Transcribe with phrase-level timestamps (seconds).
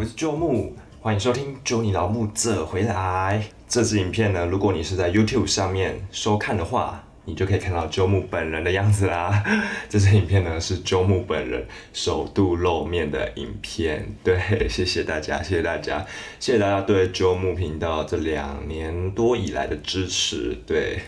[0.00, 3.44] 我是 Joe 木，欢迎收听 Joe 你老木这回来。
[3.68, 9.43] 这支影片呢，如果你是在 YouTube 上面收看的话，你就可以看到周木本人的样子啦。
[9.89, 16.05] 这支影片呢是周木本人首度露面的影片，对， 谢谢大家，谢谢大家，
[16.39, 20.99] 谢谢大家对周木频道这两年多以来的支持，对。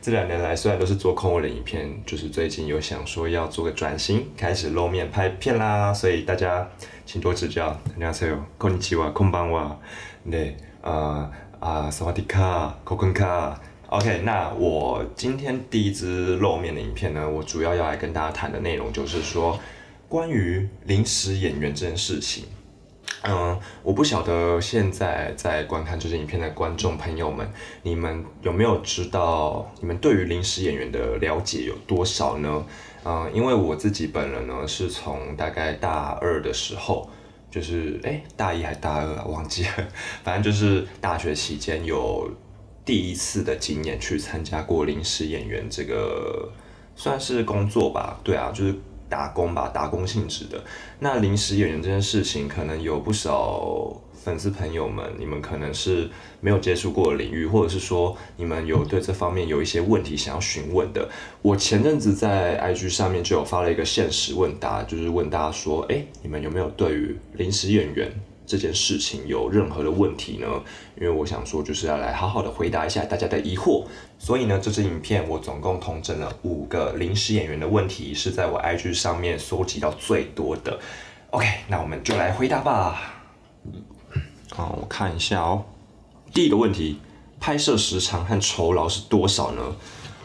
[0.00, 6.68] 这两年来，虽然都是做空我的影片，就是最近有想说要做个转型，开始露面拍片啦，所以大家
[7.06, 7.74] 请多指教。
[7.96, 9.78] 안녕하세 요， こんにちは、こんばんは。
[10.30, 13.58] 对，呃啊，萨瓦迪卡、口根卡。
[13.91, 19.59] OK，那我今天第一支露面的影片呢，我主要要来跟大家谈的内容就是说，
[20.07, 22.43] 关于临时演员这件事情。
[23.23, 32.63] 嗯，我不晓得现在在观看这支影片的观众朋友们，你们有没有知道，你们对于临时演员的了解有多少呢？
[33.03, 37.09] 嗯，因为我自己本人呢，是从大概大二的时候，
[37.49, 39.87] 就是哎大一还大二啊，忘记了，
[40.23, 42.29] 反正就是大学期间有
[42.89, 46.51] 第一次的经验去参加过临时演员这个
[46.95, 48.73] 算是工作吧，对啊，就是。
[49.11, 50.63] 打工吧，打工性质的。
[50.99, 56.07] 那临时演员这件事情，可能有不少粉丝朋友们，你们可能是
[56.41, 61.09] 没有接触过的领域，或者是说你们有对这方面有一些问题想要询问的。
[61.41, 68.11] 我前阵子在 IG 上面就有发了一个现实问答，就是问大家说，哎，你们有没有对于临时演员？
[68.49, 70.47] 这件事情有任何的问题呢？
[70.99, 73.85] 因为我想说，就是要来好好的回答一下大家的疑惑。
[74.17, 80.79] 所以呢，这支影片我总共统整了五个临时演员的问题，是在我 IG 上面搜集到最多的。
[81.29, 83.21] OK，那我们就来回答吧。
[84.49, 85.63] 好，我看一下哦。
[86.33, 86.97] 第一个问题，
[87.39, 89.75] 拍摄时长和酬劳是多少呢？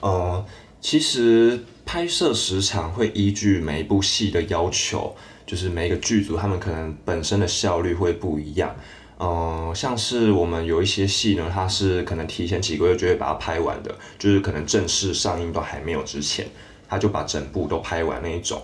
[0.00, 0.47] 呃，
[0.80, 5.14] 其实拍摄时长会依据每一部戏的要求。
[5.47, 8.75] 就是每一个剧组，他们可能本身的效率会不一样。
[9.19, 16.46] 嗯，像是我们有一些戏呢，它是可能提前几个月就会把它拍完的，就是可能正式上映都还没有之前，
[16.89, 18.61] 他就把整部都拍完那一种。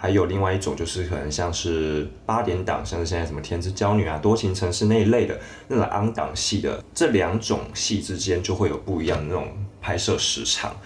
[0.00, 9.48] 还有另外一种就是可能像是八点档，像是现在什么《天之娇女》啊、《多情城市》那一类的那种昂档戏的，这两种戏之间就会有不一样的那种
[9.80, 10.76] 拍摄时长。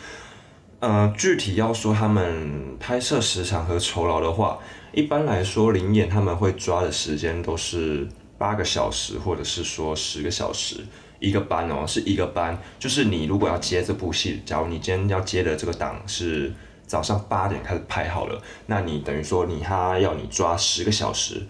[0.82, 4.59] 呃，具体要说他们拍摄时长和酬劳的话。
[4.93, 10.84] 一般来说，灵演他们会抓的时间都是八个小时，或者是说十个小时
[11.20, 12.60] 一个班哦，是一个班。
[12.81, 16.53] 就是你如果要接这部戏，假如你今天要接的这个档是
[16.84, 21.47] 早上八点开始拍好了，那你等于说你他要你抓十个小时，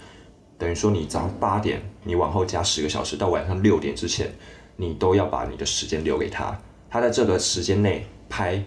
[0.58, 4.30] 等于说你早上八点你往后加十个小时，到晚上六点之前，
[4.76, 6.60] 你都要把你的时间留给他，
[6.90, 8.62] 他在这个时间内拍，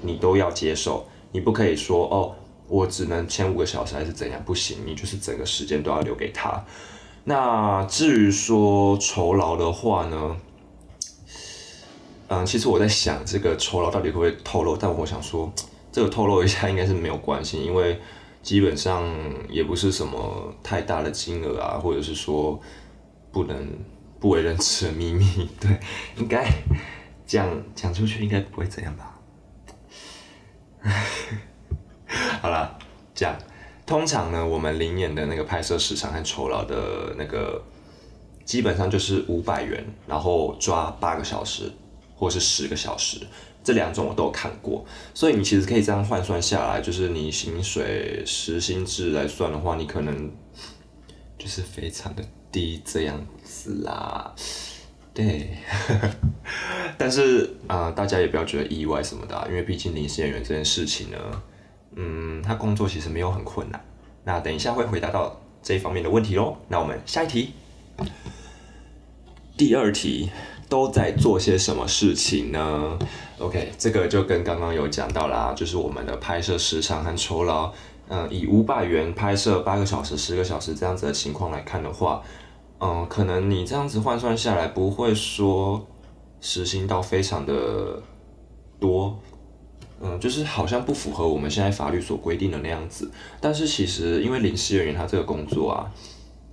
[0.00, 2.34] 你都要接受，你不可以说哦。
[2.70, 4.38] 我只能签五个小时还是怎样？
[4.44, 6.62] 不行，你就是整个时间都要留给他。
[7.24, 10.36] 那至于说酬劳的话呢？
[12.28, 15.50] 嗯，其实我在想这个酬劳到底会不会透露，但我想说
[15.90, 17.98] 这个透露一下应该是没有关系，因为
[18.42, 19.02] 基本上
[19.48, 22.60] 也不是什么太大的金额啊，或者是说
[23.32, 23.66] 不能
[24.20, 25.48] 不为人知的秘密。
[25.58, 25.80] 对，
[26.18, 26.46] 应该
[27.26, 29.14] 讲讲出去应该不会怎样吧。
[32.40, 32.78] 好了，
[33.18, 33.36] 这样，
[33.84, 37.60] 通常呢，我们灵演的那个拍摄时长和酬劳的那个，
[38.44, 41.68] 基本上就是五百元，然后抓八个小时，
[42.14, 43.18] 或是十个小时，
[43.64, 44.84] 这两种我都有看过，
[45.14, 50.30] 所以你其实可以这样换算下来，就是你薪水时薪制来算的话，你可能
[51.36, 54.32] 就是非常的低这样子啦，
[55.12, 55.58] 对，
[56.96, 61.18] 但是啊，大家也不要觉得意外什么的，因为毕竟临时演员这件事情呢。
[62.00, 63.84] 嗯，他工作其实没有很困难。
[64.22, 66.56] 那等一下会回答到这一方面的问题喽。
[66.68, 67.54] 那我们下一题，
[69.56, 70.30] 第二题
[70.68, 72.98] 都在做些什么事情呢
[73.38, 77.72] ？OK，这个就跟刚刚有讲到啦，就是我们的拍摄时长和酬劳。
[78.10, 82.22] 嗯，以五百元拍摄八个小时、十个小时这样子的情况来看的话，
[82.78, 85.84] 嗯，可能你这样子换算下来不会说
[86.40, 88.00] 时薪到非常的
[88.78, 89.18] 多。
[90.00, 93.10] 嗯，就是好像不符合我们现在法律所规定的那样子，
[93.40, 95.90] 但是其实因为临时演员他这个工作啊，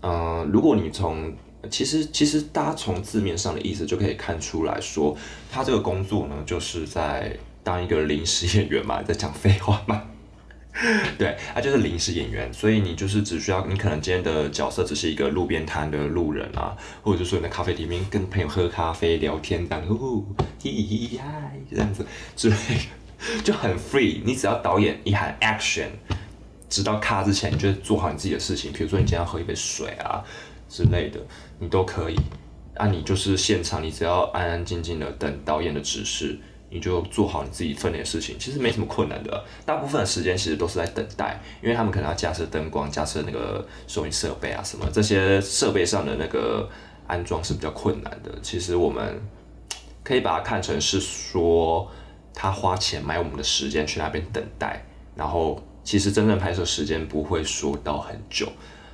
[0.02, 1.32] 嗯，如果你从
[1.70, 5.16] 其实其实大家从字面上的意思就可以看出来说，
[5.52, 10.04] 他这个工作呢就是在当一个临时演员嘛，在讲废话嘛，
[11.18, 20.26] 对，他就是临时演员，所以你就是只需要你可能今天的角色只是一个路边摊的路人啊，或者说你在咖啡里面跟朋友喝咖啡聊天，这样，呼
[20.60, 22.06] 嘻嘻嗨这样子
[22.36, 23.05] 之类的。
[23.44, 25.88] 就很 free，你只要导演一喊 action，
[26.70, 28.72] 直到卡之前，你就做好你自己的事情。
[28.72, 30.24] 比如说你今天要喝一杯水啊，
[30.70, 31.20] 之类的，
[31.60, 32.16] 你都可以。
[32.76, 36.38] 啊，你就是现场，你只要安安静静的等导演的指示，
[36.70, 39.46] 你就做好你自己分内的事情，其实没什么困难的。
[39.66, 46.70] 大部分的时间其实都是在等待，因为他们可能要架设灯光、架设那个收音设备啊什么，这些设备上的那个
[47.08, 48.32] 安装是比较困难的。
[48.42, 49.22] 其实我们
[50.04, 51.90] 可以把它看成是说，
[52.36, 54.86] 他花钱买我们的时间去那边等待，
[55.16, 58.48] 然后其实真正拍摄时间不会说到很久。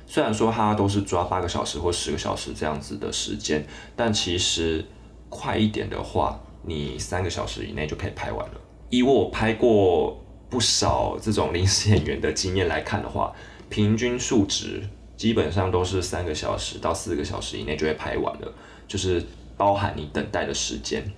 [0.06, 3.66] 虽然说他都是抓八个小时或十个小时这样子的时间，
[3.96, 4.84] 但其实
[5.28, 8.54] 快一点的话，你三个小时以内就可以拍完了。
[8.90, 13.32] 以我拍过不少这种临时演员的经验来看的话，
[13.70, 14.86] 平均数值
[15.16, 18.52] 基本上都是三个小时到四个小时以内就会拍完了，
[18.86, 19.24] 就是
[19.56, 21.10] 包含你等待的时间，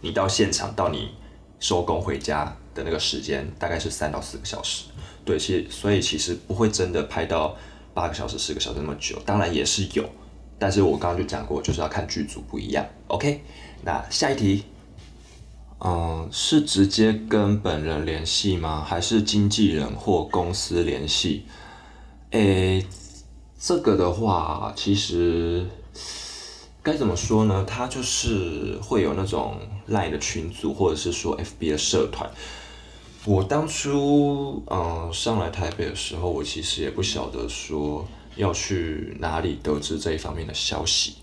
[0.00, 1.10] 你到现场到你
[1.64, 2.44] 收工回家
[2.74, 4.84] 的那个时间大概是三到四个小时。
[5.24, 7.56] 对，其所以其实不会真的拍到。
[7.94, 10.04] 八个小时、十个小时那么久，当然也是有，
[10.58, 12.84] 但是我刚刚就讲过，就是要看剧组不一样。
[13.06, 13.40] OK，
[13.84, 14.64] 那下一题，
[15.78, 18.82] 嗯，是直接跟本人联系吗？
[18.84, 21.46] 还是经纪人或公司联系？
[22.32, 22.84] 诶，
[23.60, 25.64] 这个的话，其实
[26.84, 27.64] 该怎么说呢？
[27.66, 29.58] 他就是会有那种
[29.88, 32.30] Line 的群组，或者是说 FB 的社团。
[33.24, 41.14] 我当初嗯上来台北的时候，我其实也不晓得说要去哪里得知这一方面的消息。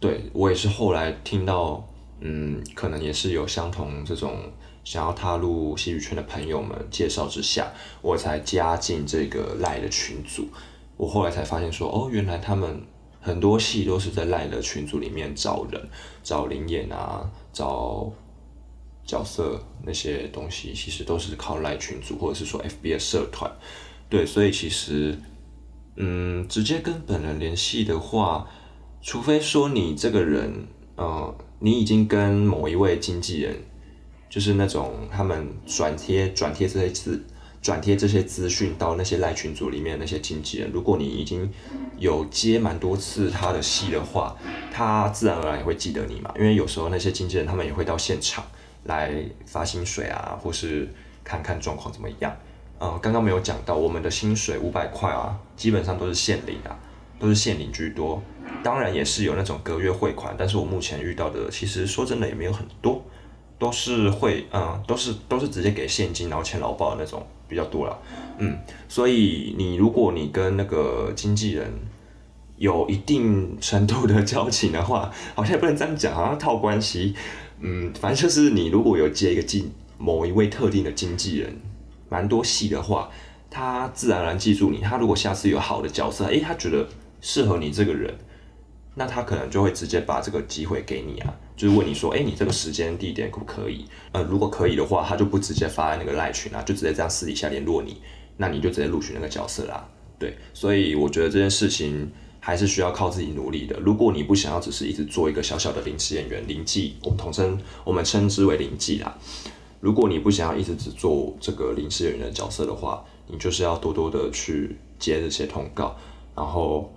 [0.00, 1.86] 对我也是后来听到，
[2.20, 4.38] 嗯，可能也是有相同这种
[4.82, 7.70] 想要踏入戏剧圈的朋友们介绍之下，
[8.00, 10.48] 我才加进这个赖的群组。
[10.96, 12.80] 我后来才发现说，哦，原来他们
[13.22, 15.80] 很多戏都是在赖的群组里面找人，
[16.22, 18.12] 找灵演啊，找。
[19.04, 23.50] 角色那些东西其实都是靠赖群组或者是说 F B 的社团，
[24.08, 25.18] 对，所以其实，
[25.96, 28.46] 嗯，直接跟本人联系的话，
[29.02, 33.56] 除非说你这个人，呃，你已经跟某一位经纪人，
[34.30, 37.24] 就是那种他们转贴转贴这些资
[37.62, 41.50] 转贴这些资讯到那些赖群组里面那些经纪人，如果你已经
[41.96, 44.36] 有接蛮多次他的戏的话，
[44.70, 48.44] 他自然而然也会记得你嘛，因为有时候那些经纪人他们也会到现场。
[48.84, 49.14] 来
[49.46, 50.92] 发薪水啊，或是
[51.22, 52.36] 看看状况怎么样。
[52.80, 56.76] 嗯，刚刚没有讲到，我们的薪水五百块啊，基本上都是现领啊，
[57.16, 58.20] 都是现领居多。
[58.64, 63.00] 当然也是有那种隔月汇款，但是我目前遇到的，其实说真的也没有很多，
[63.62, 67.96] 都是会，嗯，都是都是直接给现金，然后签劳保的那种比较多了。
[68.38, 71.72] 嗯，所以你如果你跟那个经纪人
[72.56, 77.14] 有一定程度的交情的话， 好像也不能这样讲，好像套关系。
[77.60, 81.56] 嗯，反正就是你如果有接一个经某一位特定的经纪人，
[82.08, 83.08] 蛮多戏的话，
[83.48, 84.78] 他自然而然记住你。
[84.78, 86.88] 他如果下次有好的角色，诶，他觉得
[87.20, 88.12] 适合你这个人，
[88.96, 93.84] 那他可能就会直接把这个机会给你啊，就是问你说，诶，你这个时间地点可不可以？
[94.12, 97.98] 呃，如果可以的话，他就不直接发在那个赖群啊，就直接这样私底下联络你，
[98.36, 99.88] 那你就直接录取那个角色啦。
[100.18, 102.10] 对，所以我觉得这件事情。
[102.44, 103.78] 还是需要靠自己努力的。
[103.78, 109.16] 如果你不想要只是一直做一个小小的临时演员，临记，我们统称我们称之为临记啦。
[109.78, 115.96] 如果你不想要一直只做这个临时演员的角色的话，你就是要多多的去接这些通告，
[116.34, 116.92] 然后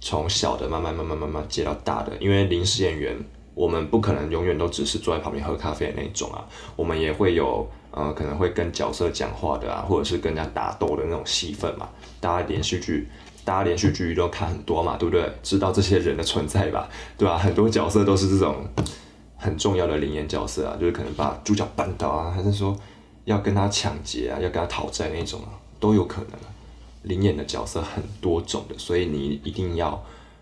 [0.00, 2.16] 从小的慢慢慢慢慢慢接到大的。
[2.18, 3.14] 因为临时演员，
[3.54, 6.44] 我们不可能永远都只是坐在旁边喝咖啡的那种啊，
[6.76, 11.88] 我们也会有呃可能会跟角色讲话的啊，或者是跟人家打斗的那种戏份嘛。
[12.20, 13.08] 大家连续剧。
[13.42, 15.28] 大家连续剧都看很多嘛，对不对？
[15.42, 17.38] 知道这些人的存在吧，对吧？
[17.38, 18.54] 很多角色都是这种
[19.38, 22.76] 很重要的灵眼角色啊，就是可能把主角绊倒啊，还是说
[23.24, 25.48] 要跟他抢劫啊，要跟他讨债那种啊，
[25.80, 26.38] 都有可能。
[27.04, 30.00] 灵眼的角色很多种的，所以你一定要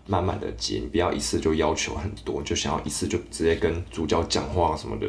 [0.09, 5.07] 慢慢的接，你不要一次就要求很多，就想要一次就直接跟主角讲话什么的，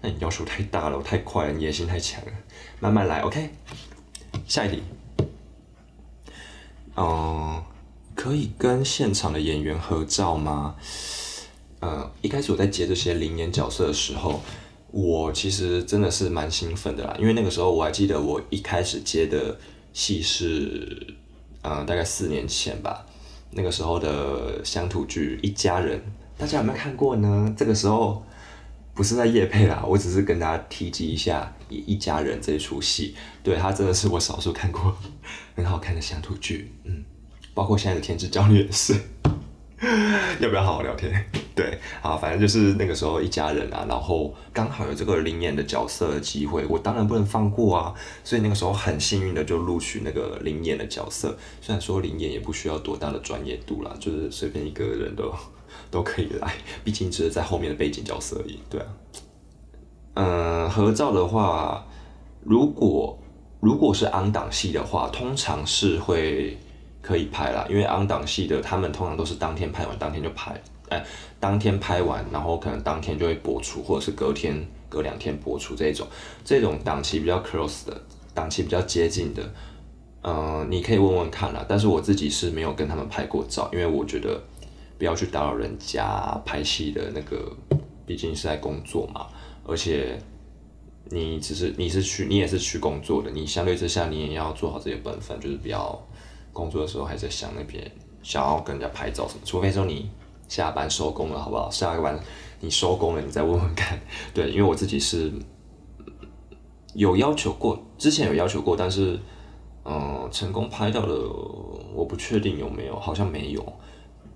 [0.00, 2.32] 那你要求太大了，太快了，你野心太强了，
[2.78, 3.50] 慢慢来，OK。
[4.46, 4.82] 下一题。
[6.96, 7.60] 嗯，
[8.14, 10.76] 可以跟现场的演员合照吗？
[11.80, 14.40] 呃，一开始我在接这些灵演角色的时候，
[14.92, 19.58] 我其实真的是蛮兴奋的啦，因为那个时候我还记得我一开始接的
[19.92, 21.14] 戏是，
[21.62, 23.04] 嗯，大概四年前吧，
[23.56, 25.98] 那个时候的乡土剧《一家人》，
[26.36, 27.54] 大家有没有看过呢？
[27.56, 28.22] 这个时候
[28.92, 34.94] 不是在夜配啦，我只是跟大家提及一下《一家人》这一出戏，对它真的是我少数看过。
[35.54, 37.02] 很好看的乡土剧，嗯，
[37.54, 38.92] 包括现在的《天之骄女》也是，
[40.38, 41.24] 要不要好好聊天？
[41.56, 51.34] 对，啊，反正就是那个时候一家人啊，然后刚好有这个灵演的角色的机会，我当然不能放过啊，所以那个时候很幸运的就录取那个灵演的角色。
[51.62, 55.34] 虽然说灵演也不需要多大的专业度啦，就是随便一个人都
[55.90, 56.52] 都可以来，
[56.84, 58.60] 毕竟只是在后面的背景角色而已。
[58.68, 58.86] 对啊，
[60.14, 61.86] 嗯，合照的话，
[62.44, 63.18] 如果
[63.60, 66.58] 如果是昂档戏的话，通常是会。
[67.02, 71.04] 可以拍啦，因为昂档戏的他们通常都是当天拍完当天就拍，哎，
[71.40, 76.06] 当天拍完，然后可能当天就会播出，或者是隔天隔两天播出这种，
[76.44, 78.00] 这种档期比较 close 的，
[78.34, 79.42] 档期比较接近的，
[80.22, 81.64] 嗯，你可以问问看啦。
[81.68, 84.42] 但是我自己是没有跟他们拍过照，因为我觉得
[84.98, 87.54] 不要去打扰人家拍戏的那个，
[88.06, 89.26] 毕竟是在工作嘛，
[89.64, 90.18] 而且
[91.10, 96.00] 你只是你是去你也是去工作的，你相对之下你也要做好自己的本分，就是不要。
[96.52, 97.84] 工作的时候还在想那边，
[98.22, 100.08] 想要跟人家拍照什么，除非说你
[100.48, 101.70] 下班收工了，好不好？
[101.70, 102.18] 下班
[102.60, 103.98] 你收工了，你再问问看。
[104.32, 105.32] 对，因为我自己是
[106.94, 109.18] 有要求过，之前有要求过，但是
[109.84, 111.14] 嗯，成功拍到的
[111.94, 113.72] 我不确定有没有，好像没有，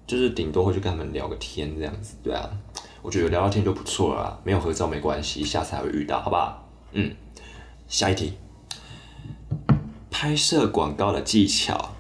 [0.07, 2.17] 就是顶多会去跟他们聊个天这样子。
[2.23, 2.49] 对啊，
[3.03, 6.63] 我觉得聊聊天就不错了，没有合照没关系，下次还会遇到，好吧？
[6.93, 7.15] 嗯，
[7.89, 8.35] 下一题，
[10.11, 11.95] 拍摄广告的技巧。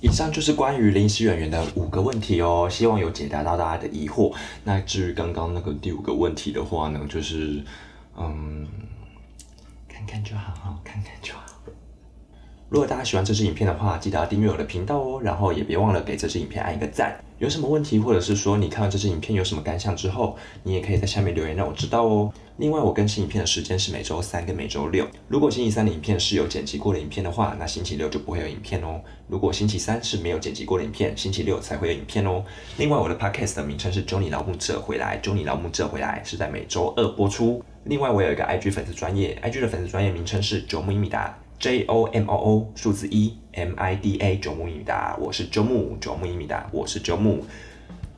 [0.00, 4.34] 以上就是关于临时演员的五个问题哦，希望有解答到大家的疑惑。
[4.64, 7.62] 那至于刚刚那个第五个问题的话呢，就是，
[8.16, 8.66] 嗯，
[9.88, 11.42] 看看就好，看看就好。
[12.70, 17.18] 如果大家喜欢这支影片的话，记得要订阅我的频道哦，然后也别忘了给这支影片按一个赞。
[17.38, 22.32] 有什么问题，或者是说你看完这支影片有什么感想之后，你也可以在下面留言让我知道哦。
[22.58, 25.04] 另外，我更新影片的时间是每周三跟每周六。
[25.26, 29.00] 如果星期三的影片是有剪辑过的影片的话，那星期六就不会有影片哦。
[29.26, 32.44] 如果星期三是没有剪辑过的影片，星期六才会有影片哦。
[32.76, 37.60] 另外，我的 podcast 的名称是 Johnny 老木者回来，Johnny 老木者回来是在每周二播出。
[37.82, 41.36] 另外，我有一个 IG 粉丝专业，IG 的粉丝专业名称是九木一米达。
[41.60, 47.44] J O M O O 数字一 M I D A 九木一米达，我是周木九木一米达，我是周木。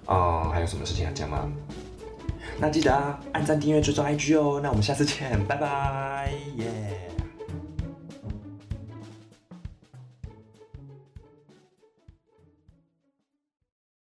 [0.06, 1.50] 啊，还有什么事情要讲吗？
[2.60, 4.60] 那记得啊，按赞、订阅、追踪 IG 哦。
[4.62, 6.66] 那我们下次见，拜拜，耶。